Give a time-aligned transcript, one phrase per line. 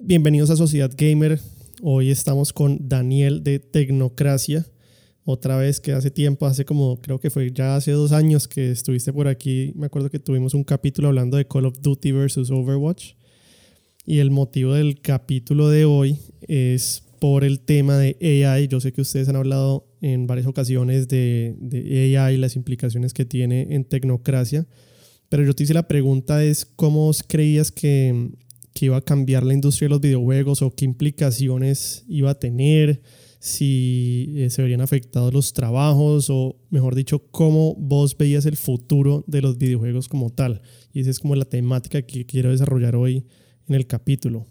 [0.00, 1.40] Bienvenidos a Sociedad Gamer.
[1.82, 4.64] Hoy estamos con Daniel de Tecnocracia.
[5.24, 8.70] Otra vez que hace tiempo, hace como, creo que fue ya hace dos años que
[8.70, 9.72] estuviste por aquí.
[9.74, 13.14] Me acuerdo que tuvimos un capítulo hablando de Call of Duty versus Overwatch.
[14.06, 18.68] Y el motivo del capítulo de hoy es por el tema de AI.
[18.68, 23.24] Yo sé que ustedes han hablado en varias ocasiones de, de AI las implicaciones que
[23.24, 24.64] tiene en Tecnocracia.
[25.28, 28.30] Pero yo te hice la pregunta es cómo creías que
[28.78, 33.02] que iba a cambiar la industria de los videojuegos o qué implicaciones iba a tener,
[33.40, 39.24] si eh, se verían afectados los trabajos o, mejor dicho, cómo vos veías el futuro
[39.26, 40.62] de los videojuegos como tal.
[40.92, 43.26] Y esa es como la temática que quiero desarrollar hoy
[43.66, 44.46] en el capítulo.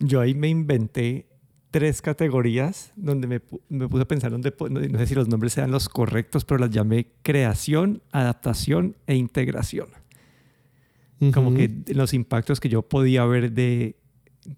[0.00, 1.26] Yo ahí me inventé
[1.70, 5.88] tres categorías donde me, puse a pensar, donde, no sé si los nombres sean los
[5.88, 9.88] correctos, pero las llamé creación, adaptación e integración.
[11.32, 13.96] Como que los impactos que yo podía ver de,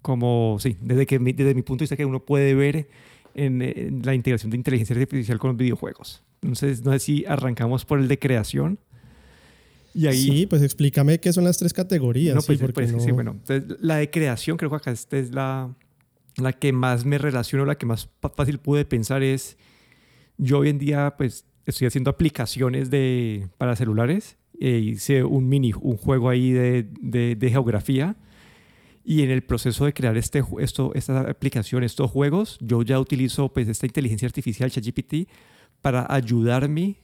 [0.01, 2.89] como, sí, desde, que, desde mi punto de vista que uno puede ver
[3.33, 6.23] en, la integración de inteligencia artificial con los videojuegos.
[6.41, 8.79] Entonces, no sé si arrancamos por el de creación.
[9.93, 12.35] Y ahí, sí, pues explícame qué son las tres categorías.
[12.35, 13.31] No, pues, pues sí, bueno.
[13.31, 15.73] Entonces, la de creación, creo que acá esta es la,
[16.37, 19.57] la que más me relaciono, la que más fácil pude pensar es,
[20.37, 25.71] yo hoy en día, pues, estoy haciendo aplicaciones de, para celulares eh, hice un mini,
[25.79, 28.15] un juego ahí de, de, geografía.
[29.03, 33.49] Y en el proceso de crear este, esto, esta aplicación, estos juegos, yo ya utilizo
[33.53, 35.29] pues esta inteligencia artificial, ChatGPT,
[35.81, 36.97] para ayudarme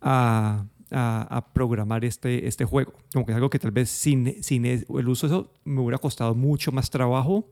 [0.00, 2.92] a, a, programar este, este juego.
[3.12, 5.98] Como que es algo que tal vez sin, sin el uso de eso me hubiera
[5.98, 7.48] costado mucho más trabajo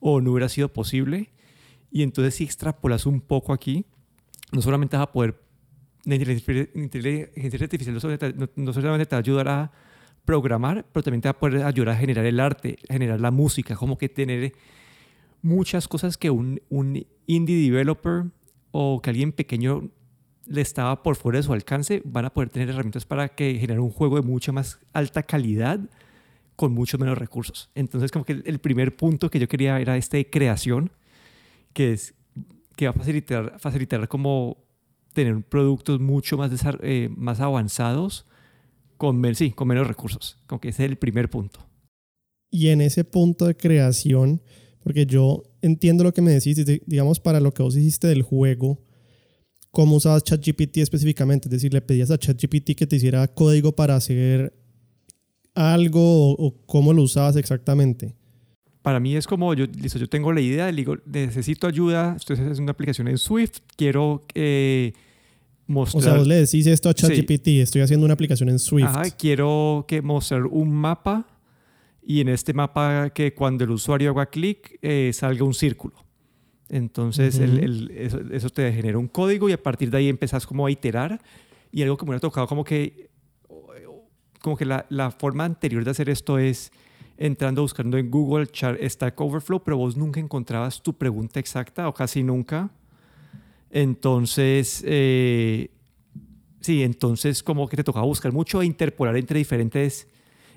[0.00, 1.30] o no hubiera sido posible.
[1.90, 3.86] Y entonces si extrapolas un poco aquí,
[4.52, 5.40] no solamente vas a poder
[6.04, 7.94] la inteligencia artificial
[8.56, 9.72] no solamente te va a ayudar a
[10.24, 13.76] programar, pero también te va a poder ayudar a generar el arte, generar la música,
[13.76, 14.52] como que tener
[15.42, 18.24] muchas cosas que un, un indie developer
[18.70, 19.90] o que alguien pequeño
[20.46, 23.80] le estaba por fuera de su alcance, van a poder tener herramientas para que generar
[23.80, 25.80] un juego de mucha más alta calidad
[26.56, 27.70] con muchos menos recursos.
[27.74, 30.90] Entonces, como que el primer punto que yo quería era este de creación,
[31.72, 32.14] que es
[32.76, 34.58] que va a facilitar, facilitar como
[35.12, 36.50] tener productos mucho más,
[36.82, 38.26] eh, más avanzados
[38.96, 40.38] con, sí, con menos recursos.
[40.46, 41.60] Como que ese es el primer punto.
[42.50, 44.42] Y en ese punto de creación,
[44.82, 48.82] porque yo entiendo lo que me decís, digamos, para lo que vos hiciste del juego,
[49.70, 51.48] ¿cómo usabas ChatGPT específicamente?
[51.48, 54.54] Es decir, le pedías a ChatGPT que te hiciera código para hacer
[55.54, 58.14] algo o, cómo lo usabas exactamente.
[58.82, 62.62] Para mí es como, yo, listo, yo tengo la idea, digo, necesito ayuda, estoy haciendo
[62.62, 64.92] una aplicación en Swift, quiero eh,
[65.68, 66.00] mostrar...
[66.00, 68.86] O sea, vos le decís esto a ChatGPT, estoy haciendo una aplicación en Swift.
[68.86, 71.28] Ajá, quiero que mostrar un mapa
[72.04, 75.94] y en este mapa que cuando el usuario haga clic eh, salga un círculo.
[76.68, 81.20] Entonces eso, te genera un código y a partir de ahí empezás como a iterar
[81.70, 83.10] y algo que me hubiera tocado como que
[84.40, 86.72] como que la, la forma anterior de hacer esto es
[87.16, 92.22] entrando buscando en Google Stack Overflow, pero vos nunca encontrabas tu pregunta exacta o casi
[92.22, 92.70] nunca.
[93.70, 95.70] Entonces, eh,
[96.60, 100.06] sí, entonces como que te tocaba buscar mucho e interpolar entre diferentes,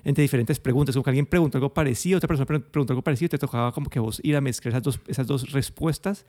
[0.04, 0.94] entre diferentes preguntas.
[0.94, 3.98] Como que alguien preguntó algo parecido, otra persona preguntó algo parecido, te tocaba como que
[3.98, 6.26] vos ir a mezclar esas dos, esas dos respuestas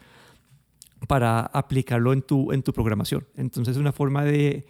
[1.07, 3.27] para aplicarlo en tu, en tu programación.
[3.35, 4.65] Entonces es una forma de,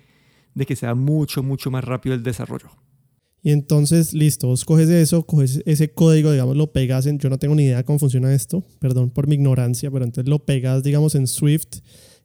[0.53, 2.69] de que sea mucho, mucho más rápido el desarrollo.
[3.43, 7.37] Y entonces, listo, vos coges eso, coges ese código, digamos, lo pegas en, yo no
[7.37, 11.15] tengo ni idea cómo funciona esto, perdón por mi ignorancia, pero entonces lo pegas, digamos,
[11.15, 11.79] en Swift,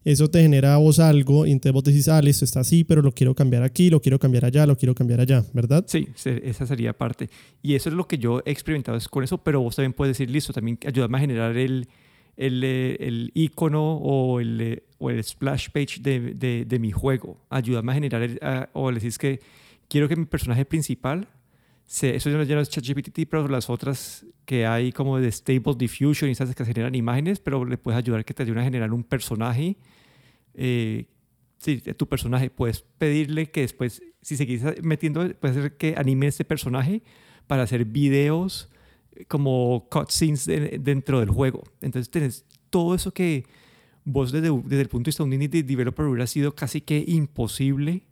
[0.04, 3.02] eso te genera a vos algo y entonces vos decís, ah, listo, está así, pero
[3.02, 5.84] lo quiero cambiar aquí, lo quiero cambiar allá, lo quiero cambiar allá, ¿verdad?
[5.86, 7.30] Sí, esa sería parte.
[7.62, 10.28] Y eso es lo que yo he experimentado con eso, pero vos también puedes decir,
[10.28, 11.86] listo, también ayúdame a generar el,
[12.36, 16.90] el, eh, el icono o el, eh, o el splash page de, de, de mi
[16.90, 17.38] juego.
[17.48, 18.40] Ayúdame a generar, el,
[18.72, 19.38] o le decís que
[19.88, 21.28] quiero que mi personaje principal,
[21.84, 26.30] se, eso ya no es ChatGPT, pero las otras que hay como de Stable Diffusion
[26.30, 29.04] y esas que generan imágenes, pero le puedes ayudar que te ayude a generar un
[29.04, 29.76] personaje.
[30.54, 31.06] Eh,
[31.58, 36.44] sí, tu personaje, puedes pedirle que después, si seguís metiendo, puedes hacer que anime este
[36.44, 37.02] personaje
[37.46, 38.70] para hacer videos
[39.28, 41.62] como cutscenes dentro del juego.
[41.80, 43.44] Entonces tienes todo eso que
[44.04, 47.04] vos desde, desde el punto de vista de un indie developer hubiera sido casi que
[47.06, 48.02] imposible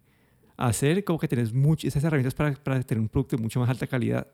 [0.61, 3.69] hacer, como que tenés muchas esas herramientas para, para, tener un producto de mucho más
[3.69, 4.27] alta calidad.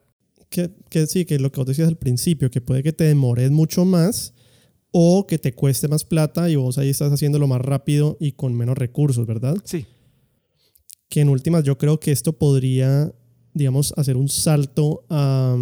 [0.50, 3.50] Que, que sí, que lo que vos decías al principio, que puede que te demores
[3.50, 4.34] mucho más
[4.90, 8.54] o que te cueste más plata y vos ahí estás haciéndolo más rápido y con
[8.54, 9.56] menos recursos, ¿verdad?
[9.64, 9.86] Sí.
[11.08, 13.12] Que en últimas yo creo que esto podría,
[13.52, 15.56] digamos, hacer un salto a,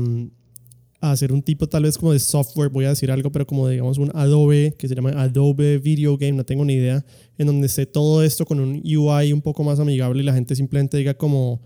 [1.11, 3.99] hacer un tipo tal vez como de software, voy a decir algo, pero como digamos
[3.99, 7.05] un Adobe, que se llama Adobe Video Game, no tengo ni idea,
[7.39, 10.55] en donde esté todo esto con un UI un poco más amigable y la gente
[10.55, 11.63] simplemente diga como,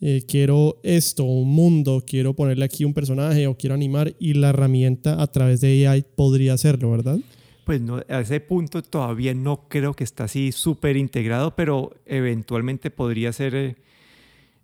[0.00, 4.48] eh, quiero esto, un mundo, quiero ponerle aquí un personaje o quiero animar y la
[4.48, 7.18] herramienta a través de AI podría hacerlo, ¿verdad?
[7.64, 12.90] Pues no, a ese punto todavía no creo que está así súper integrado, pero eventualmente
[12.90, 13.54] podría ser...
[13.54, 13.76] Eh,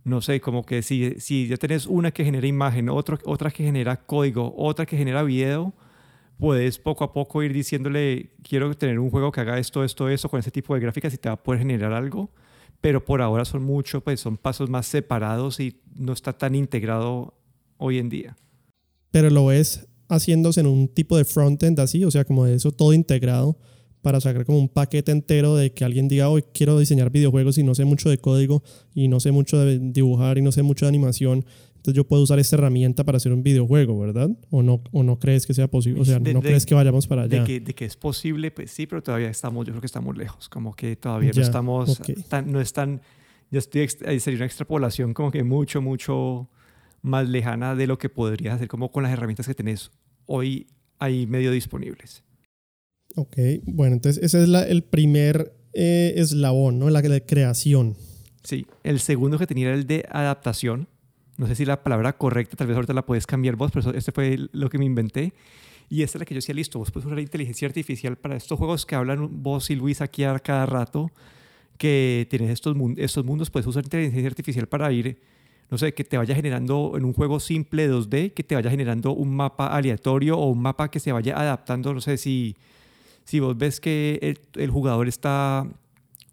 [0.08, 3.64] no sé, como que si, si ya tenés una que genera imagen, otro, otra que
[3.64, 5.74] genera código, otra que genera video,
[6.38, 10.28] puedes poco a poco ir diciéndole, quiero tener un juego que haga esto, esto, eso,
[10.28, 12.30] con ese tipo de gráficas y te va a poder generar algo.
[12.80, 17.34] Pero por ahora son mucho, pues son pasos más separados y no está tan integrado
[17.76, 18.36] hoy en día.
[19.10, 22.72] Pero lo ves haciéndose en un tipo de frontend así, o sea, como de eso
[22.72, 23.58] todo integrado
[24.08, 27.62] para sacar como un paquete entero de que alguien diga, hoy quiero diseñar videojuegos y
[27.62, 28.62] no sé mucho de código
[28.94, 31.44] y no sé mucho de dibujar y no sé mucho de animación.
[31.76, 34.30] Entonces yo puedo usar esta herramienta para hacer un videojuego, ¿verdad?
[34.48, 36.00] ¿O no, o no crees que sea posible?
[36.00, 37.44] O sea, ¿no crees que vayamos para allá?
[37.44, 40.48] De que, es posible, pues sí, pero todavía estamos, yo creo que estamos lejos.
[40.48, 42.00] Como que todavía no estamos,
[42.30, 43.02] tan, no están,
[43.50, 46.48] ya estoy, sería una extrapolación como que mucho, mucho
[47.02, 49.90] más lejana de lo que podrías hacer como con las herramientas que tenés
[50.24, 50.66] hoy
[50.98, 52.24] ahí medio disponibles.
[53.16, 56.90] Ok, bueno, entonces ese es el primer eh, eslabón, ¿no?
[56.90, 57.96] La de creación.
[58.42, 60.88] Sí, el segundo que tenía era el de adaptación.
[61.36, 64.12] No sé si la palabra correcta, tal vez ahorita la puedes cambiar vos, pero este
[64.12, 65.32] fue lo que me inventé.
[65.88, 68.58] Y esta es la que yo decía, listo, vos puedes usar inteligencia artificial para estos
[68.58, 71.10] juegos que hablan vos y Luis aquí a cada rato,
[71.78, 75.18] que tienes estos, estos mundos, puedes usar inteligencia artificial para ir,
[75.70, 79.12] no sé, que te vaya generando en un juego simple 2D, que te vaya generando
[79.12, 82.56] un mapa aleatorio o un mapa que se vaya adaptando, no sé si
[83.28, 85.66] si vos ves que el, jugador está,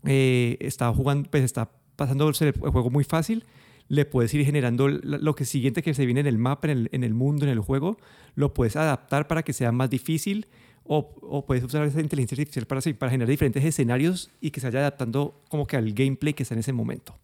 [0.06, 3.44] eh, está jugando, pues está pasando el juego muy fácil,
[3.90, 6.90] le puedes ir generando lo que siguiente que se viene en el mapa, en el,
[6.94, 7.98] en el mundo, en el juego,
[8.36, 10.48] lo puedes adaptar para que sea más difícil
[10.86, 14.68] o, o, puedes usar esa inteligencia artificial para, para generar diferentes escenarios y que se
[14.68, 17.20] vaya adaptando como que al gameplay que está en ese momento.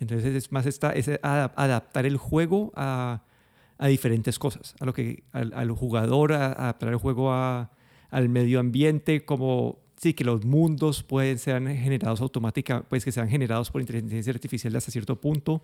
[0.00, 3.22] Entonces es más esta, es adaptar el juego a,
[3.76, 7.70] a diferentes cosas, a lo que al, al jugador, a adaptar el juego a,
[8.10, 13.28] al medio ambiente, como sí, que los mundos pueden ser generados automáticamente, pues que sean
[13.28, 15.62] generados por inteligencia artificial hasta cierto punto.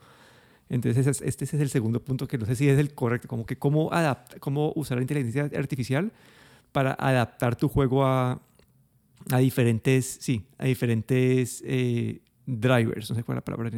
[0.68, 3.56] Entonces, este es el segundo punto que no sé si es el correcto, como que
[3.56, 6.12] cómo, adapta, cómo usar la inteligencia artificial
[6.72, 8.40] para adaptar tu juego a,
[9.30, 13.70] a diferentes, sí, a diferentes eh, drivers, no sé cuál es la palabra.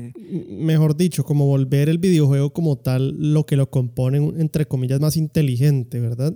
[0.49, 5.17] Mejor dicho, como volver el videojuego como tal, lo que lo compone, entre comillas, más
[5.17, 6.35] inteligente, ¿verdad?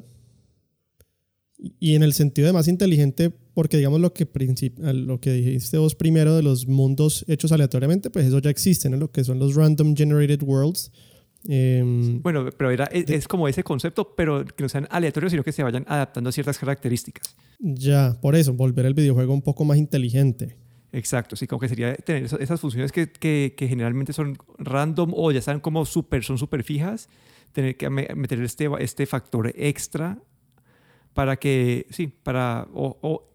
[1.79, 4.27] Y en el sentido de más inteligente, porque digamos lo que,
[4.95, 8.97] lo que dijiste vos primero de los mundos hechos aleatoriamente, pues eso ya existe, ¿no?
[8.97, 10.91] Lo que son los random generated worlds.
[11.47, 15.53] Em, bueno, pero era, es, como ese concepto, pero que no sean aleatorios, sino que
[15.53, 17.37] se vayan adaptando a ciertas características.
[17.59, 20.57] Ya, por eso, volver el videojuego un poco más inteligente.
[20.93, 25.31] Exacto, sí, como que sería tener esas funciones que, que, que generalmente son random o
[25.31, 27.09] ya están como súper, son súper fijas,
[27.53, 30.19] tener que meter este, este factor extra
[31.15, 33.27] para que, sí, para, o,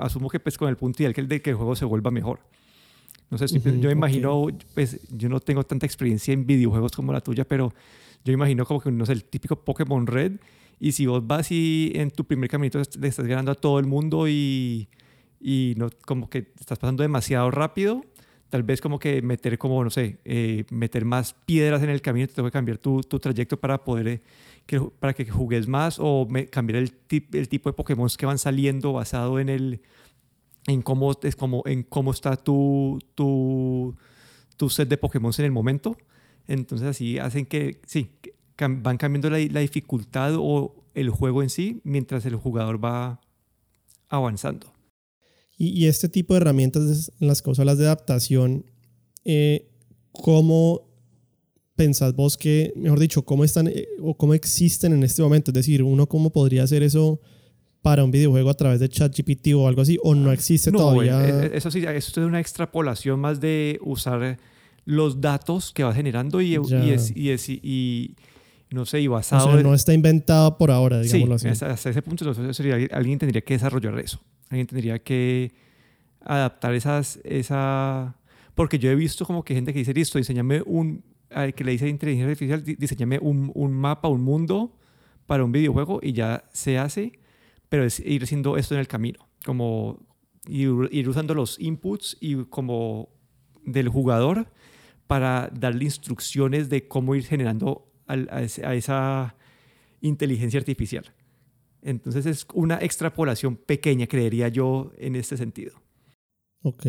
[0.00, 2.10] asumo que pues con el punto ideal que el de que el juego se vuelva
[2.10, 2.40] mejor.
[3.30, 7.20] No sé, si, yo imagino, pues yo no tengo tanta experiencia en videojuegos como la
[7.20, 7.74] tuya, pero
[8.24, 10.32] yo imagino como que, no sé, el típico Pokémon Red,
[10.80, 13.86] y si vos vas y en tu primer caminito le estás ganando a todo el
[13.86, 14.88] mundo y,
[15.40, 18.04] y no, como que estás pasando demasiado rápido,
[18.48, 22.26] tal vez como que meter como, no sé, eh, meter más piedras en el camino,
[22.26, 24.22] te tengo que cambiar tu, tu trayecto para poder eh,
[24.98, 26.92] para que jugues más o cambiar el,
[27.32, 29.80] el tipo de Pokémon que van saliendo basado en el
[30.66, 33.96] en cómo es como en cómo está tu, tu,
[34.56, 35.96] tu set de Pokémon en el momento.
[36.46, 38.10] Entonces así hacen que sí,
[38.58, 43.20] van cambiando la, la, dificultad o el juego en sí mientras el jugador va
[44.08, 44.72] avanzando.
[45.56, 48.66] Y, y este tipo de herramientas en las consolas de adaptación,
[49.24, 49.70] eh,
[50.12, 50.87] ¿cómo
[51.78, 55.52] pensás vos que, mejor dicho, cómo están eh, o cómo existen en este momento?
[55.52, 57.20] Es decir, uno cómo podría hacer eso
[57.82, 61.24] para un videojuego a través de ChatGPT o algo así, o no existe todavía.
[61.24, 64.38] Eh, eh, eso sí, eso es una extrapolación más de usar
[64.84, 67.30] los datos que va generando y, y,
[67.62, 68.14] y,
[68.70, 69.48] no sé, y basado.
[69.48, 73.42] O sea, no está inventado por ahora, digámoslo sí, Hasta, ese punto, sería, alguien tendría
[73.42, 74.20] que desarrollar eso.
[74.50, 75.52] Alguien tendría que
[76.20, 78.16] adaptar esas, esa.
[78.56, 81.86] Porque yo he visto como que gente que dice, listo, diseñame un, que le dice
[81.86, 84.76] a inteligencia artificial, diseñame un, un, mapa, un mundo
[85.26, 87.18] para un videojuego y ya se hace,
[87.68, 90.06] pero es ir haciendo esto en el camino, como
[90.48, 93.10] ir, ir usando los inputs y como
[93.64, 94.50] del jugador
[95.06, 99.36] para darle instrucciones de cómo ir generando a, esa
[100.00, 101.12] inteligencia artificial.
[101.82, 105.80] Entonces es una extrapolación pequeña, creería yo, en este sentido.
[106.62, 106.86] Ok,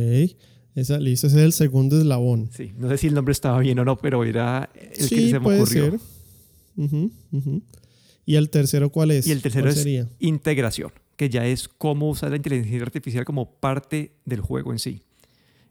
[0.80, 2.50] esa, listo, ese es el segundo eslabón.
[2.52, 5.28] Sí, no sé si el nombre estaba bien o no, pero era el sí, que
[5.30, 5.92] se me puede ocurrió.
[5.92, 6.00] Ser.
[6.78, 7.62] Ujú, ujú.
[8.26, 9.28] ¿Y el tercero cuál es?
[9.28, 10.08] Y el tercero ¿Cuál es sería?
[10.20, 15.02] integración, que ya es cómo usar la inteligencia artificial como parte del juego en sí.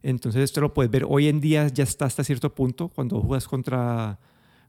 [0.02, 3.46] Entonces esto lo puedes ver hoy en día ya está hasta cierto punto cuando juegas
[3.48, 4.18] contra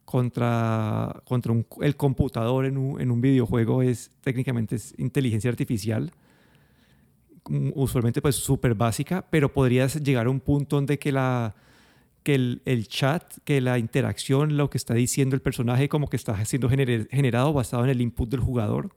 [0.06, 6.12] contra, contra un- el computador en un, en un videojuego es técnicamente es inteligencia artificial
[7.76, 11.56] usualmente pues súper básica pero podrías llegar a un punto donde que la
[12.24, 16.18] que el, el chat que la interacción lo que está diciendo el personaje como que
[16.18, 18.90] está siendo gener- generado basado en el input del jugador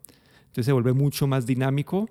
[0.43, 2.09] entonces se vuelve mucho más dinámico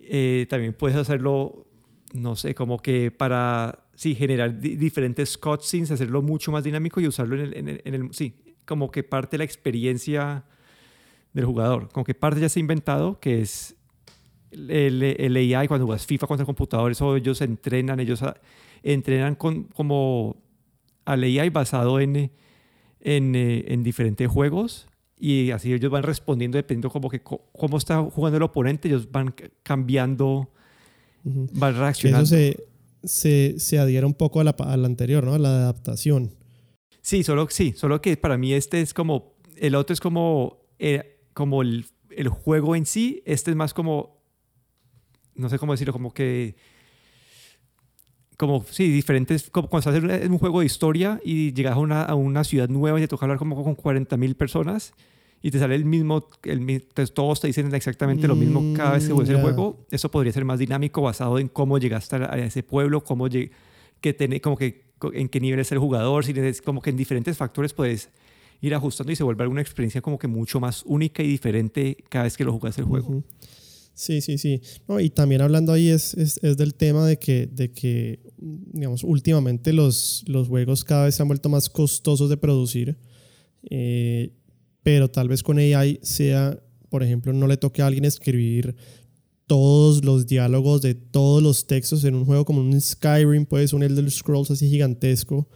[0.00, 1.66] eh, también puedes hacerlo,
[2.12, 7.06] no sé, como que para, sí, generar di- diferentes cutscenes, hacerlo mucho más dinámico y
[7.06, 8.34] usarlo en el, en sí,
[8.66, 10.44] como que parte de la experiencia
[11.32, 11.88] del jugador.
[11.90, 13.76] Como que parte ya se ha inventado, que es
[14.52, 18.36] el, el AI, cuando juegas FIFA contra computadores, o ellos entrenan, ellos a-
[18.82, 20.36] entrenan con, como
[21.04, 22.30] al AI basado en,
[23.00, 28.02] en, eh, en diferentes juegos y así ellos van respondiendo dependiendo como que cómo está
[28.02, 30.50] jugando el oponente, ellos van cambiando,
[31.24, 31.46] Ujú.
[31.52, 32.24] van Que reaccionando.
[32.24, 32.64] Eso se,
[33.04, 35.34] se, se adhiera un poco a la, a la anterior, ¿no?
[35.34, 36.30] A la adaptación.
[37.00, 41.20] Sí, solo, sí, solo que para mí este es como, el otro es como, eh,
[41.34, 44.21] como el, el juego en sí, este es más como,
[45.34, 46.54] no sé cómo decirlo, como que,
[48.36, 52.02] como, sí, diferentes, como cuando estás en un- juego de historia y llegas a una,
[52.02, 54.94] a una ciudad nueva y te toca hablar como con 40 mil personas
[55.42, 56.82] y te sale el mismo, el,
[57.14, 59.42] todos te dicen exactamente lo mismo cada vez que Mm, juegas el ya.
[59.42, 63.50] juego, eso podría ser más dinámico basado en cómo llegaste a, ese pueblo, cómo lleg-
[64.00, 66.96] que tener, como que en qué nivel es el jugador, si es como que en
[66.96, 68.10] diferentes factores puedes
[68.60, 72.24] ir ajustando y se vuelve una experiencia como que mucho más única y diferente cada
[72.24, 73.08] vez que lo jugas el juego.
[73.08, 73.24] Ujú.
[73.94, 74.60] Sí, sí, sí.
[74.88, 79.04] No, y también hablando ahí es, es, es del tema de que, de que, digamos,
[79.04, 82.96] últimamente los, los juegos cada vez se han vuelto más costosos de producir,
[83.70, 84.32] eh,
[84.82, 86.58] pero tal vez con AI sea,
[86.88, 88.74] por ejemplo, no le toque a alguien escribir
[89.46, 93.82] todos los diálogos de todos los textos en un juego como un Skyrim, pues un
[93.82, 95.48] Elder Scrolls así gigantesco.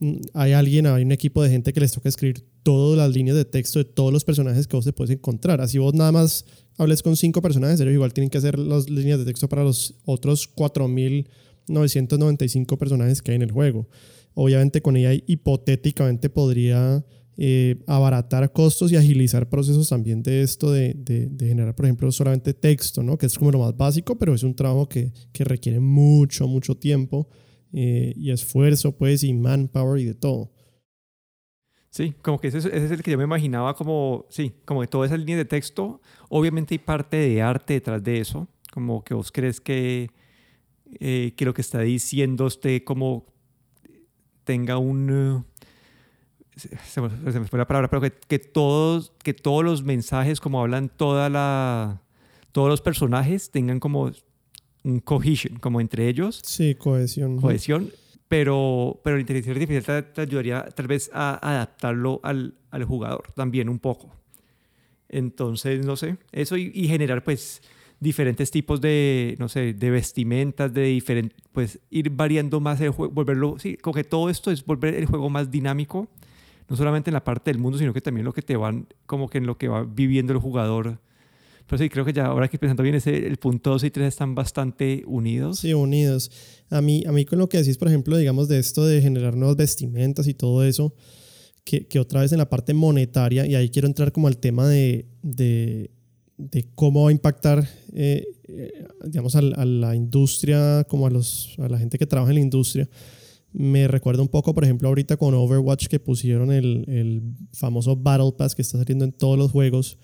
[0.00, 3.36] Mm, Hay alguien, hay un equipo de gente que les toca escribir todas las líneas
[3.36, 5.60] de texto de todos los personajes que vos te puedes encontrar.
[5.60, 6.44] Así vos nada más
[6.78, 9.96] hables con cinco personajes, ellos igual tienen que hacer las líneas de texto para los
[10.04, 13.88] otros 4.995 personajes que hay en el juego.
[14.34, 17.04] Obviamente con ella hipotéticamente podría
[17.36, 20.96] eh, abaratar costos y agilizar procesos también de esto de,
[21.38, 23.18] generar, por ejemplo, solamente texto, ¿no?
[23.18, 26.76] que es como lo más básico, pero es un trabajo que, que requiere mucho, mucho
[26.76, 27.28] tiempo
[27.72, 30.52] eh, y esfuerzo, pues, y manpower y de todo.
[31.98, 34.80] Sí, como que ese, es- ese es el que yo me imaginaba como, sí, como
[34.82, 39.02] que todas esas líneas de texto, obviamente hay parte de arte detrás de eso, como
[39.02, 40.08] que vos crees que,
[41.00, 43.26] eh, que lo que está diciendo esté como
[44.44, 45.44] tenga un...
[46.56, 49.82] eh, se, me se me fue la palabra, pero que, que, todos, que todos los
[49.82, 52.02] mensajes, como hablan toda la,
[52.52, 54.10] todos los personajes, tengan como
[54.84, 57.40] un cohesion, como entre ellos Sí, cohesión.
[57.40, 57.90] cohesión,
[58.28, 63.68] pero, pero la inteligencia artificial te, ayudaría tal vez a adaptarlo al, al jugador también
[63.68, 64.14] un poco.
[65.08, 67.62] Entonces, no sé, eso y, y generar pues
[68.00, 73.12] diferentes tipos de, no sé, de vestimentas, de diferentes, pues ir variando más el juego,
[73.12, 76.08] volverlo, sí, como que todo esto es volver el juego más dinámico,
[76.68, 79.28] no solamente en la parte del mundo, sino que también lo que te van, como
[79.28, 80.98] que en lo que va viviendo el jugador.
[81.68, 84.08] Pero sí, creo que ya ahora que pensando bien, ese, el punto 2 y 3
[84.08, 85.58] están bastante unidos.
[85.58, 86.30] Sí, unidos.
[86.70, 89.36] A mí, a mí con lo que decís, por ejemplo, digamos, de esto de generar
[89.36, 90.94] nuevas vestimentas y todo eso,
[91.64, 94.66] que, que otra vez en la parte monetaria, y ahí quiero entrar como al tema
[94.66, 95.90] de, de,
[96.74, 101.68] cómo va a impactar, eh, eh, digamos, a, a la industria, como a, los, a
[101.68, 102.88] la gente que trabaja en la industria.
[103.52, 107.22] Me recuerda un poco, por ejemplo, ahorita con Overwatch que pusieron el, el
[107.52, 109.98] famoso Battle Pass que está saliendo en todos los juegos.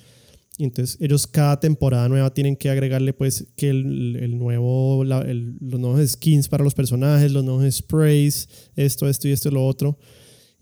[0.57, 5.23] Y entonces ellos cada temporada nueva tienen que agregarle pues que el, el nuevo, la-
[5.23, 9.53] el- los nuevos skins para los personajes, los nuevos sprays, esto, esto y esto y
[9.53, 9.99] lo otro.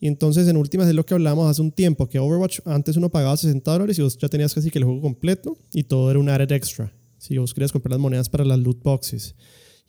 [0.00, 3.10] Y entonces en últimas es lo que hablamos hace un tiempo, que Overwatch antes uno
[3.10, 6.18] pagaba 60 dólares y vos ya tenías casi que el juego completo y todo era
[6.18, 6.92] un added extra.
[7.18, 9.34] Si vos querías comprar las monedas para las loot boxes.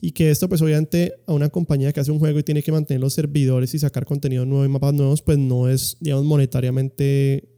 [0.01, 2.73] Y que esto pues obviamente a una compañía que hace un juego y tiene que
[2.73, 7.49] mantener los servidores y sacar contenido nuevo y mapas nuevos pues no es digamos monetariamente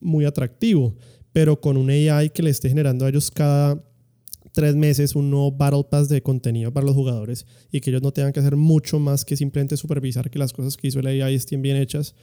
[0.00, 0.94] muy atractivo
[1.38, 3.80] pero con un AI que le esté generando a ellos cada
[4.50, 8.10] tres meses un nuevo Battle Pass de contenido para los jugadores y que ellos no
[8.10, 11.36] tengan que hacer mucho más que simplemente supervisar que las cosas que hizo el AI
[11.36, 12.16] estén bien hechas,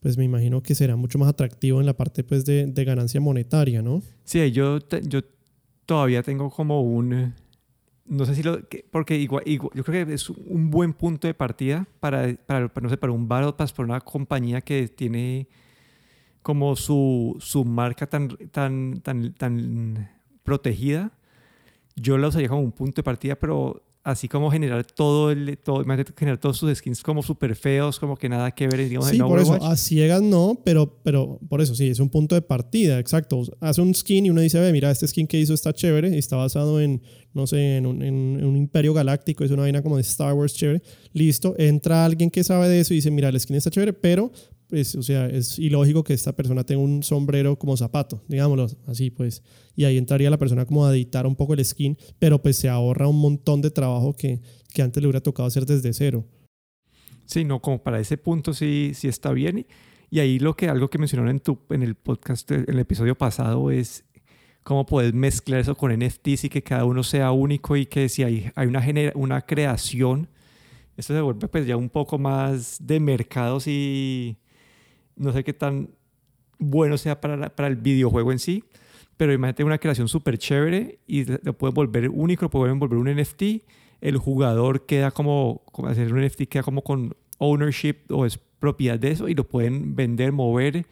[0.00, 3.22] pues me imagino que será mucho más atractivo en la parte pues de, de ganancia
[3.22, 4.02] monetaria, ¿no?
[4.24, 5.22] Sí, yo, yo
[5.86, 7.32] todavía tengo como un...
[8.04, 8.60] No sé si lo...
[8.90, 12.98] Porque igual, yo creo que es un buen punto de partida para, para, no sé,
[12.98, 15.48] para un Battle Pass, para una compañía que tiene
[16.48, 20.08] como su, su marca tan, tan, tan, tan
[20.42, 21.12] protegida.
[21.94, 25.84] Yo la usaría como un punto de partida, pero así como generar todo el todo
[26.16, 29.38] generar todos sus skins como súper feos como que nada que ver digamos sí por
[29.38, 33.42] eso a ciegas no pero pero por eso sí es un punto de partida exacto
[33.60, 36.36] hace un skin y uno dice ve mira este skin que hizo está chévere está
[36.36, 37.02] basado en
[37.34, 40.54] no sé en un, en un imperio galáctico es una vaina como de Star Wars
[40.54, 40.80] chévere
[41.12, 44.32] listo entra alguien que sabe de eso y dice mira el skin está chévere pero
[44.68, 49.10] pues, o sea, es ilógico que esta persona tenga un sombrero como zapato, digámoslo así,
[49.10, 49.42] pues.
[49.74, 52.68] Y ahí entraría la persona como a editar un poco el skin, pero pues se
[52.68, 54.40] ahorra un montón de trabajo que,
[54.72, 56.26] que antes le hubiera tocado hacer desde cero.
[57.24, 59.66] Sí, no, como para ese punto sí, sí está bien.
[60.10, 63.16] Y ahí lo que, algo que mencionaron en, tu, en el podcast, en el episodio
[63.16, 64.04] pasado, es
[64.62, 68.22] cómo puedes mezclar eso con NFTs y que cada uno sea único y que si
[68.22, 68.82] hay, hay una,
[69.14, 70.28] una creación,
[70.96, 74.36] eso se vuelve pues ya un poco más de mercados y
[75.18, 75.90] no sé qué tan
[76.58, 78.64] bueno sea para, para el videojuego en sí,
[79.16, 83.14] pero imagínate una creación súper chévere y lo pueden volver único, lo pueden volver un
[83.14, 83.42] NFT,
[84.00, 88.98] el jugador queda como, como hacer un NFT queda como con ownership o es propiedad
[88.98, 90.86] de eso y lo pueden vender, mover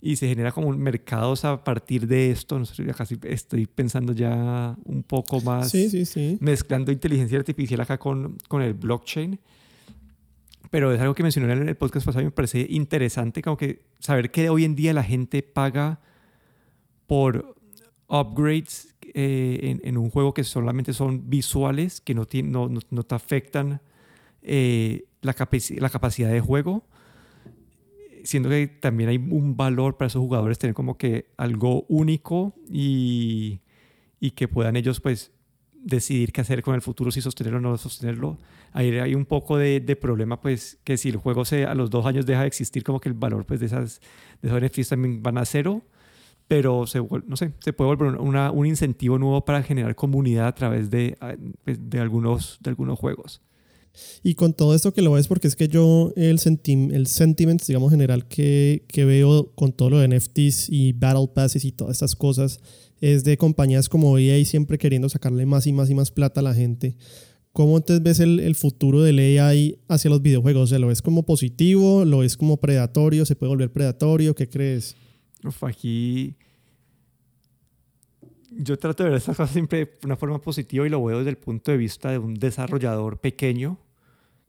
[0.00, 2.58] y se genera como un mercado a partir de esto.
[2.58, 6.38] No sé, casi estoy pensando ya un poco más sí, sí, sí.
[6.40, 9.38] mezclando inteligencia artificial acá con, con el blockchain
[10.76, 13.86] pero es algo que mencioné en el podcast pasado y me parece interesante, como que
[13.98, 16.00] saber que hoy en día la gente paga
[17.06, 17.56] por
[18.08, 23.80] upgrades eh, en, un juego que solamente son visuales, que no, no, no, te afectan
[24.42, 25.34] eh, la,
[25.78, 26.84] la capacidad de juego,
[28.22, 33.60] siendo que también hay un valor para esos jugadores tener como que algo único y,
[34.20, 35.32] y que puedan ellos pues
[35.86, 38.38] decidir qué hacer con el futuro, si sostenerlo o no sostenerlo.
[38.72, 42.04] Ahí hay un poco de, problema, pues, que si el juego se, a los dos
[42.06, 44.00] años deja de existir, como que el valor pues, de, esas,
[44.42, 45.82] de esos NFTs también van a cero,
[46.48, 50.54] pero se, no sé, se puede volver una, un incentivo nuevo para generar comunidad a
[50.54, 51.16] través de,
[51.64, 53.40] pues, de, algunos, de algunos juegos.
[54.22, 57.62] Y con todo esto que lo ves, porque es que yo el, senti el sentiment,
[57.64, 61.92] digamos, general que, que veo con todo lo de NFTs y Battle Passes y todas
[61.92, 62.60] estas cosas,
[63.00, 66.44] es de compañías como EA siempre queriendo sacarle más y más y más plata a
[66.44, 66.96] la gente.
[67.52, 70.70] ¿Cómo entonces ves el, el futuro del AI hacia los videojuegos?
[70.70, 72.04] ¿Se ¿Lo ves como positivo?
[72.04, 73.24] ¿Lo ves como predatorio?
[73.24, 74.34] ¿Se puede volver predatorio?
[74.34, 74.94] ¿Qué crees?
[75.42, 76.36] Uf, aquí
[78.58, 81.30] yo trato de ver estas cosas siempre de una forma positiva y lo veo desde
[81.30, 83.78] el punto de vista de un desarrollador pequeño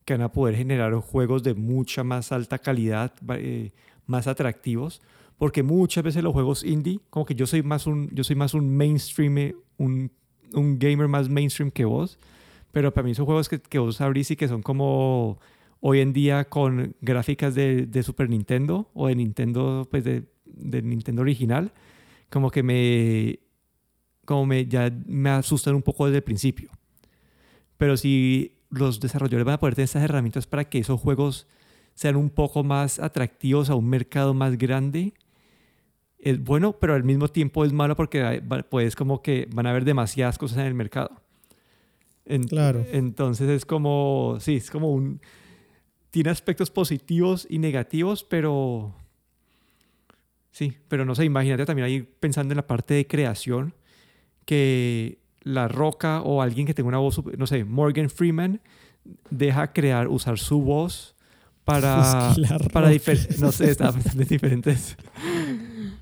[0.05, 3.71] que van a poder generar juegos de mucha más alta calidad, eh,
[4.05, 5.01] más atractivos
[5.37, 8.53] porque muchas veces los juegos indie, como que yo soy más un, yo soy más
[8.53, 10.11] un mainstream, un,
[10.53, 12.17] un gamer más mainstream que vos,
[12.71, 15.39] pero para mí son juegos que, que vos abrís y que son como
[15.79, 20.81] hoy en día con gráficas de, de Super Nintendo o de Nintendo, pues de, de,
[20.81, 21.71] Nintendo original,
[22.29, 23.39] como que me,
[24.25, 26.71] como me, ya me asustan un poco desde el principio.
[27.77, 31.47] Pero si los desarrolladores van a poder tener estas herramientas para que esos juegos
[31.93, 35.13] sean un poco más atractivos a un mercado más grande,
[36.19, 39.85] es bueno, pero al mismo tiempo es malo porque pues como que van a haber
[39.85, 41.21] demasiadas cosas en el mercado.
[42.49, 42.85] claro.
[42.91, 45.21] Entonces es como, sí, es como un...
[46.09, 48.95] Tiene aspectos positivos y negativos, pero...
[50.51, 53.75] Sí, pero no sé, imagínate también ahí pensando en la parte de creación,
[54.45, 58.59] que La Roca o alguien que tenga una voz, no sé, Morgan Freeman,
[59.29, 61.15] deja crear, usar su voz
[61.63, 62.33] para...
[62.73, 62.89] para
[63.39, 64.97] no sé, estaba pensando en diferentes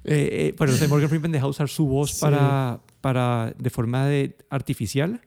[0.06, 5.22] eh, eh, bueno, Morgan Freeman deja usar su voz para, para, de forma de, artificial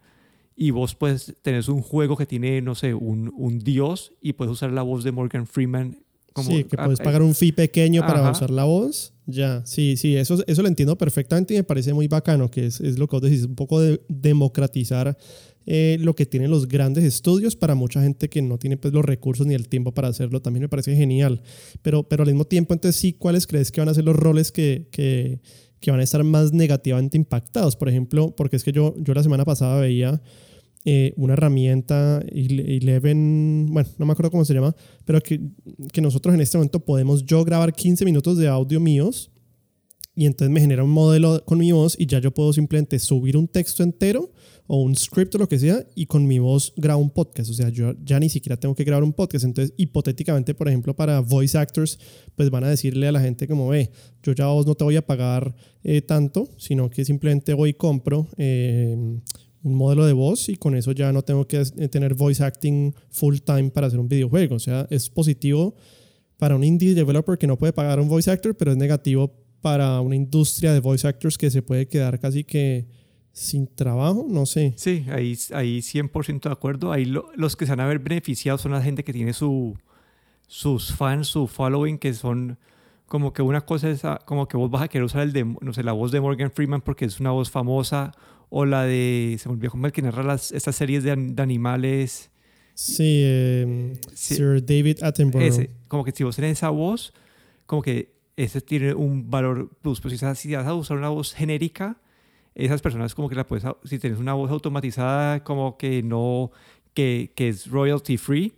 [0.57, 4.53] y vos puedes tener un juego que tiene, no sé, un, un dios y puedes
[4.53, 5.99] usar la voz de Morgan Freeman.
[6.33, 9.13] Como, sí, que puedes pagar un fee pequeño para usar la voz.
[9.27, 12.81] Ya, sí, sí, eso, eso lo entiendo perfectamente y me parece muy bacano, que es,
[12.81, 15.17] es lo que vos decís, un poco de democratizar
[15.71, 19.05] eh, lo que tienen los grandes estudios para mucha gente que no tiene pues, los
[19.05, 20.41] recursos ni el tiempo para hacerlo.
[20.41, 21.43] También me parece genial.
[21.83, 24.51] Pero, pero al mismo tiempo, entonces sí, ¿cuáles crees que van a ser los roles
[24.51, 25.43] que, que,
[25.79, 27.77] que van a estar más negativamente impactados?
[27.77, 30.23] Por ejemplo, porque es que yo, yo la semana pasada veía...
[30.85, 35.39] Eh, una herramienta Eleven, bueno, no me acuerdo cómo se llama, pero que,
[35.93, 39.31] que, nosotros en este momento podemos yo grabar 15 minutos de audio míos
[40.19, 43.37] y entonces me genera un modelo con mi voz y ya yo puedo simplemente subir
[43.37, 44.33] un texto entero
[44.67, 47.49] o un script o lo que sea y con mi voz grabo un podcast.
[47.51, 49.45] O sea, yo ya ni siquiera tengo que grabar un podcast.
[49.45, 52.01] Entonces, hipotéticamente, por ejemplo, para voice actors,
[52.35, 53.93] pues van a decirle a la gente como, ve,
[54.25, 55.55] yo ya a vos no te voy a pagar
[55.85, 58.97] eh, tanto, sino que simplemente voy y compro eh,
[59.63, 62.93] un modelo de voz y con eso ya no tengo que eh, tener voice acting
[63.09, 64.57] full time para hacer un videojuego.
[64.57, 65.77] O sea, es positivo
[66.39, 70.01] para un indie developer que no puede pagar un voice actor, pero es negativo para
[70.01, 72.87] una industria de voice actors que se puede quedar casi que
[73.33, 74.75] sin trabajo, no sé.
[74.77, 76.91] Sí, ahí, ahí 100% de acuerdo.
[76.91, 79.77] Ahí los que se van a ver beneficiados son la gente que tiene su,
[80.47, 82.59] sus fans, su following, que son
[83.07, 85.45] como que una cosa es ah, como que vos vas a querer usar el de,
[85.45, 88.13] no sé, la voz de Morgan Freeman porque es una voz famosa,
[88.51, 92.31] o la de, se me olvidó como el que narra las, estas series de, animales.
[92.75, 95.69] Sí, em, Sir David Attenborough.
[95.89, 97.13] como que si vos tenés esa voz,
[97.67, 100.01] como que ese tiene un valor plus.
[100.01, 102.01] Pero si, vas a usar una voz genérica,
[102.55, 106.53] esas personas como que la puedes, si tienes una voz automatizada como que no,
[106.95, 108.55] que, que es royalty free,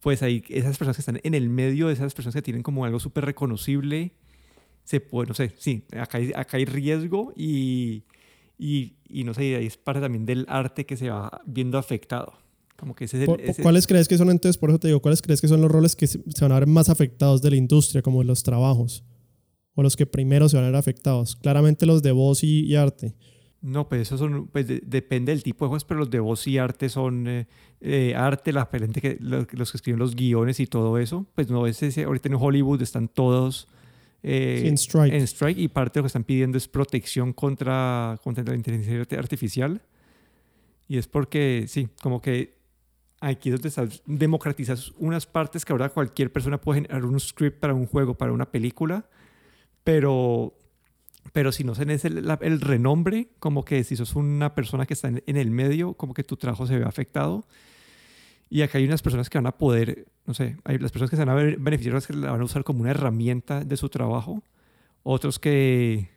[0.00, 3.00] pues ahí esas personas que están en el medio, esas personas que tienen como algo
[3.00, 4.12] súper reconocible,
[4.84, 8.04] se puede, no sé, sí, acá hay, acá hay riesgo y,
[8.56, 12.34] y, y, no sé, ahí es parte también del arte que se va viendo afectado.
[12.76, 15.40] Como que ese es ¿Cuáles crees que son entonces, por eso te digo, cuáles crees
[15.40, 18.22] que son los roles que se van a ver más afectados de la industria, como
[18.22, 19.02] los trabajos?
[19.76, 21.36] O los que primero se van a ver afectados?
[21.36, 23.14] Claramente los de voz y, arte.
[23.60, 26.58] No, pues eso son, pues depende del tipo de juegos, pero los de voz y
[26.58, 27.46] arte son eh,
[27.80, 31.26] eh, arte, la gente que los, que escriben los guiones y todo eso.
[31.34, 33.68] Pues no es ese, ahorita en Hollywood están todos
[34.22, 35.12] eh, en, strike.
[35.12, 39.18] en strike y parte de lo que están pidiendo es protección contra, contra la inteligencia
[39.18, 39.82] artificial.
[40.88, 42.56] Y es porque, sí, como que
[43.20, 47.74] aquí es donde democratizas unas partes que ahora cualquier persona puede generar un script para
[47.74, 49.06] un juego, para una película
[49.86, 50.52] pero,
[51.32, 55.06] pero si no tenés el, el, renombre, como que si sos una persona que está
[55.06, 57.46] en, el medio, como que tu trabajo se ve afectado.
[58.50, 61.14] Y acá hay unas personas que van a poder, no sé, hay las personas que
[61.14, 64.42] se van a beneficiar, que la van a usar como una herramienta de su trabajo.
[65.04, 66.10] Otros que,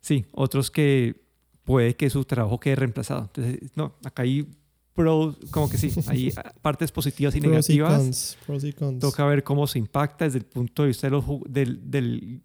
[0.00, 1.22] sí, otros que
[1.62, 3.30] puede que su trabajo quede reemplazado.
[3.32, 4.48] Entonces, no, acá hay
[4.92, 8.36] pros, como que sí, hay partes positivas y negativas.
[8.44, 8.98] Pros y cons.
[8.98, 11.08] Toca ver cómo se impacta desde el punto de vista
[11.46, 12.42] del, del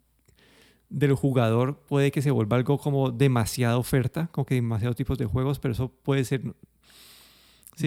[0.89, 5.25] del jugador puede que se vuelva algo como demasiada oferta, como que demasiados tipos de
[5.25, 6.41] juegos, pero eso puede ser...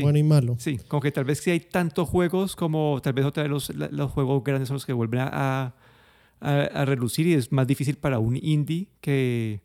[0.01, 0.57] bueno y malo.
[0.59, 3.75] Sí, como que tal vez si hay tantos juegos como tal vez otra vez los,
[3.75, 5.75] los juegos grandes son los que vuelven a,
[6.41, 9.63] a, relucir y es más difícil para un indie que,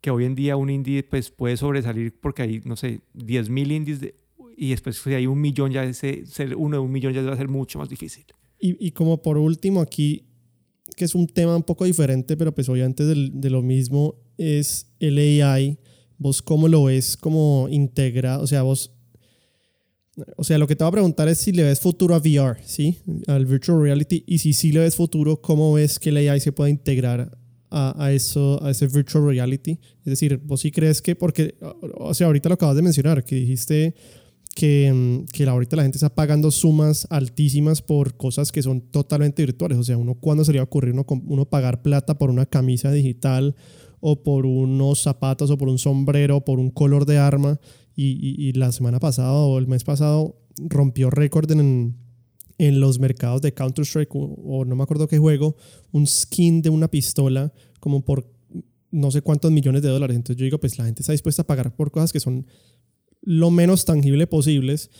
[0.00, 4.14] que hoy en día un indie pues puede sobresalir porque hay, no sé, 10.000 indies
[4.56, 7.32] y después si hay un millón ya ese, ser uno de un millón ya va
[7.32, 8.24] a ser mucho más difícil.
[8.58, 10.24] Y, y como por último aquí,
[10.94, 14.86] que es un tema un poco diferente, pero pues obviamente de, de lo mismo, es
[15.00, 15.78] el AI.
[16.18, 18.38] ¿Vos cómo lo ves como integra?
[18.38, 18.92] O sea, vos...
[20.36, 22.60] O sea, lo que te voy a preguntar es si le ves futuro a VR,
[22.64, 22.98] ¿sí?
[23.26, 24.22] Al virtual reality.
[24.28, 27.36] Y si sí le ves futuro, ¿cómo ves que el AI se puede integrar
[27.68, 29.72] a, a, eso, a ese virtual reality?
[29.72, 31.56] Es decir, vos sí crees que, porque,
[31.96, 33.96] o sea, ahorita lo acabas de mencionar, que dijiste
[34.54, 39.42] que, mm, que ahorita la gente está pagando sumas altísimas por cosas que son totalmente
[39.44, 39.78] virtuales.
[39.78, 43.56] O sea, uno cuándo sería ocurrir uno, uno pagar plata por una camisa digital
[44.00, 47.58] o por unos zapatos o por un sombrero o por un color de arma.
[47.96, 51.96] Y, y, la semana pasada o el mes pasado rompió récord en,
[52.58, 55.54] en los mercados de Counter-Strike o, o, no me acuerdo qué juego,
[55.92, 58.28] un skin de una pistola como por
[58.90, 60.16] no sé cuántos millones de dólares.
[60.16, 62.46] Entonces yo digo, pues la gente está dispuesta a pagar por cosas que son
[63.24, 64.90] lo menos tangible posibles.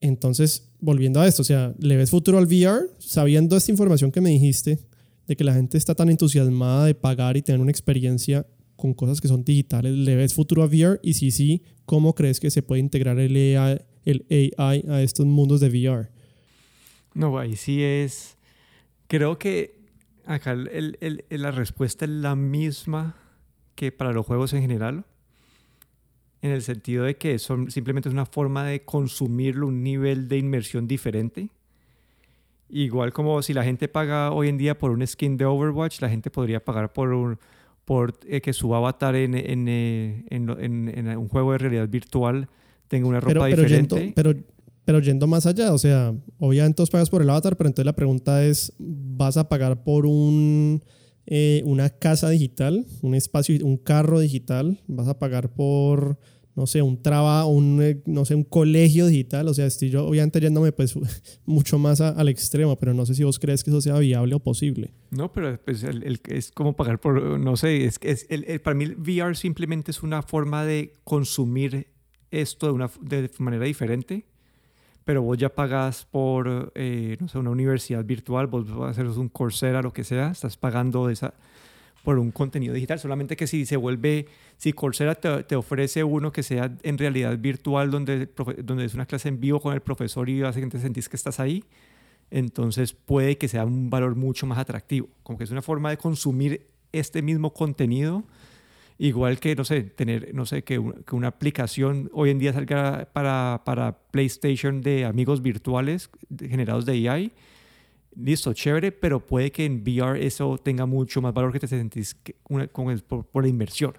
[0.00, 2.88] Entonces, volviendo a esto, o sea, ¿le ves futuro al VR?
[2.98, 4.78] Sabiendo esta información que me dijiste,
[5.26, 9.20] de que la gente está tan entusiasmada de pagar y tener una experiencia con cosas
[9.20, 11.00] que son digitales, ¿le ves futuro a VR?
[11.02, 14.24] Y si sí, ¿cómo crees que se puede integrar el AI, el
[14.56, 16.08] AI a estos mundos de VR?
[17.14, 18.38] No, ahí sí es...
[19.08, 19.80] Creo que
[20.24, 23.16] acá la respuesta es la misma
[23.74, 25.04] que para los juegos en general
[26.42, 30.38] en el sentido de que son, simplemente es una forma de consumirlo, un nivel de
[30.38, 31.48] inmersión diferente.
[32.70, 36.08] Igual como si la gente paga hoy en día por un skin de Overwatch, la
[36.08, 37.38] gente podría pagar por, un,
[37.84, 40.48] por eh, que su avatar en, en, eh, en,
[40.88, 42.48] en, un juego de realidad virtual
[42.88, 43.96] tenga una ropa pero, diferente.
[43.96, 44.34] Yendo, pero,
[44.84, 47.94] pero yendo más allá, o sea, obviamente todos pagas por el avatar, pero entonces la
[47.94, 50.82] pregunta es, ¿vas a pagar por un
[51.30, 56.18] eh, una casa digital, un espacio, un carro digital, vas a pagar por,
[56.56, 59.46] no sé, un trabajo, un, eh, no sé, un colegio digital.
[59.48, 60.94] O sea, estoy yo obviamente yéndome pues
[61.44, 64.40] mucho más al extremo, pero no sé si vos crees que eso sea viable o
[64.40, 64.94] posible.
[65.10, 68.96] No, pero pues, es como pagar por, no sé, es, es el, para mí el
[68.96, 71.88] VR simplemente es una forma de consumir
[72.30, 74.24] esto de una de manera diferente,
[75.08, 79.06] pero vos ya pagas por, eh, no sé, una universidad virtual, vos vas a hacer
[79.06, 81.32] un Coursera, lo que sea, estás pagando esa
[82.04, 82.98] por un contenido digital.
[82.98, 84.26] Solamente que si se vuelve,
[84.58, 88.28] si Coursera te, te ofrece uno que sea en realidad virtual, donde,
[88.62, 91.64] donde es una clase en vivo con el profesor y básicamente sentís que estás ahí,
[92.30, 95.08] entonces puede que sea un valor mucho más atractivo.
[95.22, 98.24] Como que es una forma de consumir este mismo contenido.
[98.98, 103.08] Igual que, no sé, tener, no sé, que, que una aplicación hoy en día salga
[103.12, 107.32] para, para PlayStation de amigos virtuales generados de AI
[108.18, 112.16] listo, chévere, pero puede que en VR eso tenga mucho más valor que te sentís
[112.72, 113.94] con el, por, la inversión.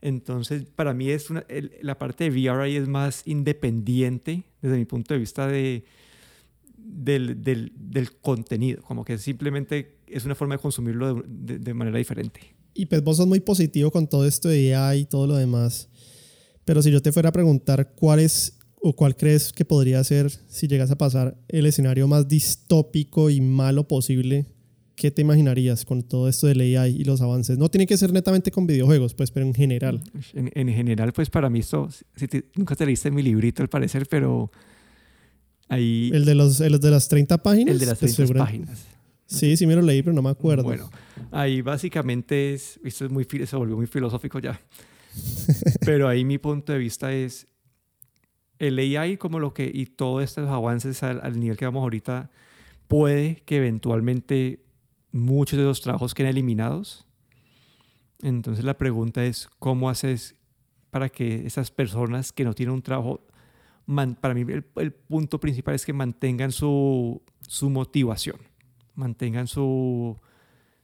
[0.00, 1.44] Entonces, para mí es una,
[1.82, 5.84] la parte de VR ahí es más independiente desde mi punto de vista de,
[6.76, 11.98] del, del, del, contenido, como que simplemente es una forma de consumirlo de, de, manera
[11.98, 12.53] diferente.
[12.74, 15.88] Y pues vos sos muy positivo con todo esto de AI y todo lo demás,
[16.64, 18.54] pero si yo te fuera a preguntar cuál es
[18.86, 23.40] ¿O cuál crees que podría ser, si llegas a pasar, el escenario más distópico y
[23.40, 24.44] malo posible?
[24.94, 27.56] ¿Qué te imaginarías con todo esto del AI y los avances?
[27.56, 30.02] No tiene que ser netamente con videojuegos, pues, pero en general.
[30.34, 34.52] En, general, pues para mí esto, si nunca te leíste mi librito al parecer, pero
[35.70, 36.10] ahí...
[36.12, 37.72] ¿El de, los, el de las 30 páginas?
[37.72, 38.86] El de las 30 pues, páginas.
[39.26, 40.64] Sí, sí me lo leí, pero no me acuerdo.
[40.64, 40.90] Bueno,
[41.30, 44.60] ahí básicamente es, esto es muy, se volvió muy filosófico ya,
[45.84, 47.46] pero ahí mi punto de vista es,
[48.58, 52.30] el AI como lo que y todos estos avances al, nivel que vamos ahorita
[52.88, 54.64] puede que eventualmente
[55.12, 57.06] muchos de los trabajos queden eliminados.
[58.22, 60.36] Entonces la pregunta es cómo haces
[60.90, 63.26] para que esas personas que no tienen un trabajo,
[64.20, 64.44] para mí
[64.76, 68.36] el, punto principal es que mantengan su, su motivación,
[68.94, 70.18] mantengan su,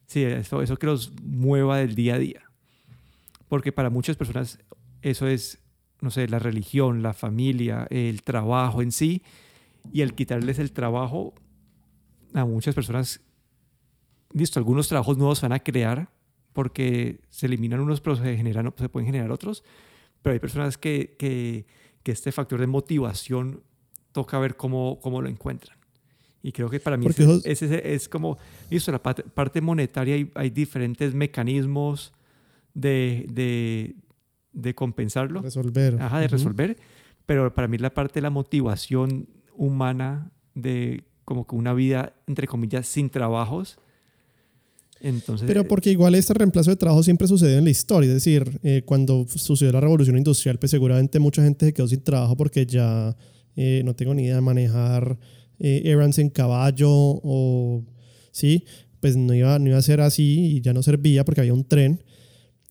[0.06, 2.42] sí, eso, eso que los mueva del día a día.
[3.48, 4.58] Porque para muchas personas
[5.02, 5.60] eso es
[6.00, 9.22] no sé, la religión, la familia, el trabajo en sí,
[9.92, 11.34] y al quitarles el trabajo
[12.34, 13.20] a muchas personas,
[14.32, 16.10] listo, algunos trabajos nuevos van a crear
[16.52, 19.62] porque se eliminan unos, pero se, generan, se pueden generar otros,
[20.22, 21.66] pero hay personas que, que,
[22.02, 23.62] que este factor de motivación
[24.12, 25.78] toca ver cómo, cómo lo encuentran.
[26.42, 27.06] Y creo que para mí
[27.44, 28.38] ese, es como,
[28.70, 32.12] listo, la parte, monetaria hay, hay diferentes mecanismos
[32.72, 33.94] de, de,
[34.52, 35.42] de compensarlo.
[35.42, 36.00] Resolver.
[36.00, 36.78] Ajá, de resolver.
[37.26, 42.46] Pero para mí la parte de la motivación humana de como que una vida, entre
[42.46, 43.78] comillas, sin trabajos.
[45.00, 48.08] Entonces, Pero porque igual este reemplazo de trabajo siempre sucedió en la historia.
[48.08, 52.02] Es decir, eh, cuando sucedió la revolución industrial, pues seguramente mucha gente se quedó sin
[52.02, 53.16] trabajo porque ya
[53.56, 55.18] eh, no tengo ni idea de manejar
[55.60, 57.84] eh, errands en caballo o
[58.32, 58.64] sí,
[59.00, 61.64] pues no iba, no iba a ser así y ya no servía porque había un
[61.64, 62.02] tren.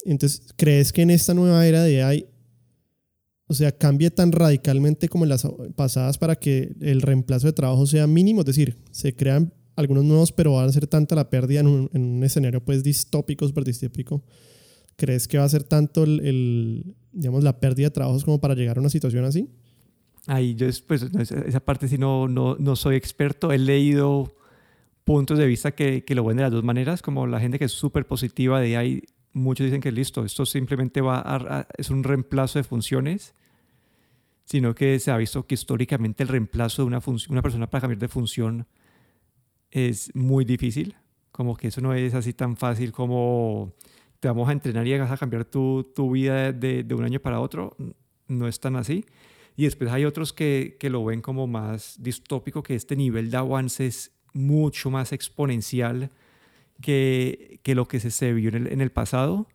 [0.05, 2.25] Entonces, ¿crees que en esta nueva era de AI,
[3.47, 7.85] o sea, cambie tan radicalmente como en las pasadas para que el reemplazo de trabajo
[7.85, 8.41] sea mínimo?
[8.41, 12.23] Es decir, se crean algunos nuevos, pero va a ser tanta la pérdida en un,
[12.23, 14.23] escenario pues distópico, súper distópico.
[14.95, 18.77] ¿Crees que va a ser tanto el, digamos, la pérdida de trabajos como para llegar
[18.77, 19.49] a una situación así?
[20.29, 23.51] Ahí yo, pues, esa parte sí no, no, no soy experto.
[23.51, 24.35] He leído
[25.03, 27.65] puntos de vista que, que, lo ven de las dos maneras, como la gente que
[27.65, 32.03] es súper positiva de ahí muchos dicen que listo, esto simplemente va a, es un
[32.03, 33.33] reemplazo de funciones,
[34.45, 37.99] sino que se ha visto que históricamente el reemplazo de una, una persona para cambiar
[37.99, 38.67] de función
[39.71, 40.95] es muy difícil,
[41.31, 43.73] como que eso no es así tan fácil como
[44.19, 47.19] te vamos a entrenar y vas a cambiar tu, tu vida de, de, un año
[47.19, 47.75] para otro,
[48.27, 49.05] no es tan así.
[49.55, 53.37] Y después hay otros que, que lo ven como más distópico, que este nivel de
[53.37, 56.11] avance es mucho más exponencial
[56.81, 59.47] que, que lo que se, se vio en el, en el pasado,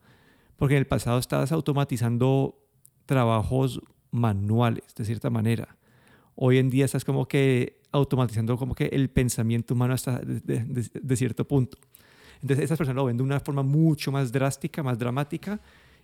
[0.56, 2.60] porque en el pasado estabas automatizando
[3.06, 3.80] trabajos
[4.10, 5.76] manuales, de cierta manera.
[6.36, 11.16] Hoy en día estás como que automatizando como que el pensamiento humano hasta de, de,
[11.16, 11.78] cierto punto.
[12.42, 15.60] Entonces esas personas lo ven de una forma mucho más drástica, más dramática,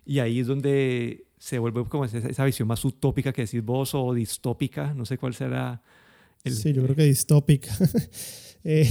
[0.06, 4.12] y ahí es donde se vuelve como esa, visión más utópica que decís vos o
[4.12, 5.82] distópica, no sé cuál será.
[6.44, 7.74] El, sí, yo creo que distópica.
[8.64, 8.88] eh,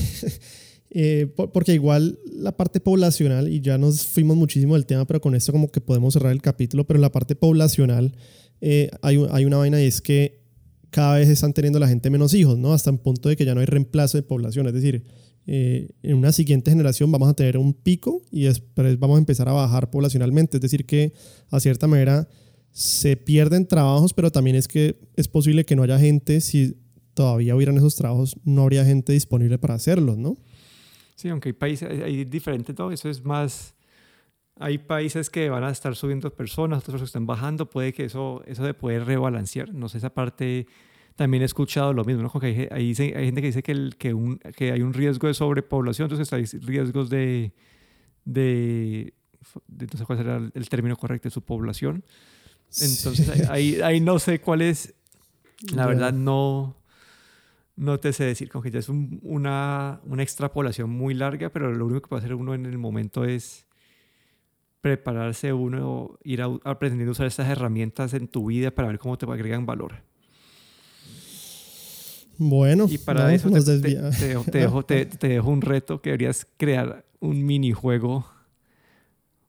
[0.89, 5.35] eh, porque igual la parte poblacional, y ya nos fuimos muchísimo del tema, pero con
[5.35, 8.15] esto como que podemos cerrar el capítulo, pero la parte poblacional
[8.61, 10.41] eh, hay, hay, una vaina y es que
[10.89, 12.73] cada vez están teniendo la gente menos hijos, ¿no?
[12.73, 15.05] Hasta un punto de que ya no hay reemplazo de población, es decir,
[15.47, 19.49] eh, en una siguiente generación vamos a tener un pico y después vamos a empezar
[19.49, 21.13] a bajar poblacionalmente, es decir, que
[21.49, 22.27] a cierta manera
[22.71, 26.77] se pierden trabajos, pero también es que es posible que no haya gente, si
[27.13, 30.37] todavía hubieran esos trabajos, no habría gente disponible para hacerlos, ¿no?
[31.15, 33.75] Sí, aunque hay países, hay diferente todo, eso es más,
[34.55, 38.43] hay países que van a estar subiendo personas, otros que están bajando, puede que eso,
[38.45, 40.67] eso se puede rebalancear, no sé, esa parte
[41.19, 42.29] también he escuchado lo mismo, ¿no?
[42.29, 45.33] Como hay, hay, gente que dice que, el, que, un, que hay un riesgo de
[45.33, 47.51] sobrepoblación, entonces hay riesgos de,
[48.23, 49.13] de,
[49.67, 52.05] no sé cuál será el término correcto, de su población.
[52.79, 54.95] Entonces ahí, ahí, no sé cuál es,
[55.75, 56.77] la verdad no,
[57.75, 61.85] no te sé decir, como que ya es una, una extrapolación muy larga, pero lo
[61.85, 63.65] único que puede hacer uno en el momento es
[64.79, 69.25] prepararse uno, ir aprendiendo a usar estas herramientas en tu vida para ver cómo te
[69.25, 70.07] agregan valor.
[72.41, 78.25] Bueno, y para eso te, dejo, te, dejo, un reto que deberías crear un minijuego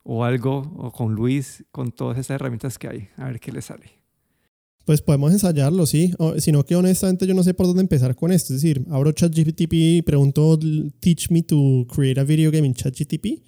[0.03, 3.62] o algo o con Luis con todas esas herramientas que hay, a ver qué le
[3.62, 4.00] sale.
[4.85, 6.12] Pues podemos ensayarlo, sí.
[6.38, 8.55] sino que honestamente yo no sé por dónde empezar con esto.
[8.55, 10.59] Es decir, abro ChatGPT y pregunto,
[10.98, 13.40] teach me to create a video game in ChatGPT.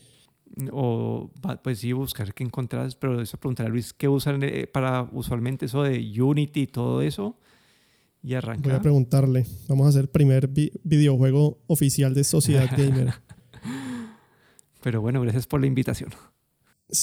[0.70, 1.32] O
[1.64, 5.66] pues sí, buscar qué encontrás, pero eso preguntar a Luis, ¿qué usan eh, para usualmente
[5.66, 7.36] eso de Unity y todo eso?
[8.22, 8.64] Y arrancar.
[8.64, 9.46] Voy a preguntarle.
[9.68, 13.12] Vamos a hacer el primer videojuego oficial de Sociedad Gamer.
[14.82, 16.10] Pero bueno, gracias por la invitación.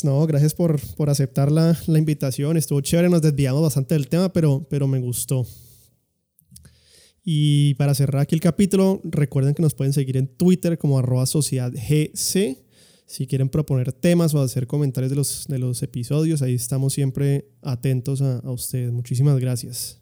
[0.03, 2.57] No, gracias por, por aceptar la, la, invitación.
[2.57, 5.45] Estuvo chévere, nos desviamos bastante del tema, pero, pero me gustó.
[7.23, 11.25] Y para cerrar aquí el capítulo, recuerden que nos pueden seguir en Twitter como arroba
[11.25, 12.65] sociedad GC.
[13.07, 17.49] Si quieren proponer temas o hacer comentarios de los, de los episodios, ahí estamos siempre
[17.63, 18.91] atentos a, a ustedes.
[18.91, 19.98] Muchísimas gracias.